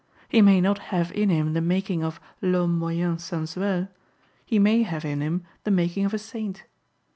He 0.29 0.41
may 0.41 0.61
not 0.61 0.79
have 0.89 1.11
in 1.11 1.29
him 1.29 1.53
the 1.53 1.61
making 1.61 2.03
of 2.03 2.19
l'homme 2.41 2.79
moyen 2.79 3.19
sensuel; 3.19 3.87
he 4.43 4.57
may 4.57 4.81
have 4.81 5.05
in 5.05 5.21
him 5.21 5.43
the 5.63 5.69
making 5.69 6.05
of 6.05 6.13
a 6.15 6.17
saint. 6.17 6.63